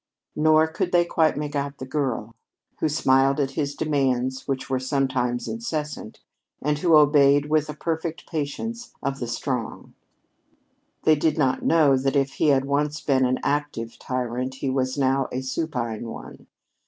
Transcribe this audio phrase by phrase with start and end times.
[0.35, 2.33] Nor could they quite make out the girl,
[2.79, 6.21] who smiled at his demands, which were sometimes incessant,
[6.59, 9.93] and who obeyed with the perfect patience of the strong.
[11.03, 14.97] They did not know that if he had once been an active tyrant, he was
[14.97, 16.47] now a supine one.